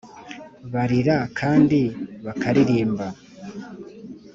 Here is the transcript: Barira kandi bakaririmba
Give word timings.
Barira 0.73 1.17
kandi 1.39 1.79
bakaririmba 2.25 3.07